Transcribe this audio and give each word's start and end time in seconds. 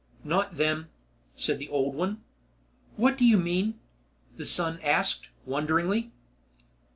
"Not 0.23 0.55
them," 0.57 0.89
said 1.35 1.59
the 1.59 1.69
old 1.69 1.93
one. 1.93 2.23
"What 2.95 3.19
do 3.19 3.23
you 3.23 3.37
mean?" 3.37 3.79
the 4.35 4.45
son 4.45 4.79
asked, 4.81 5.27
wonderingly. 5.45 6.09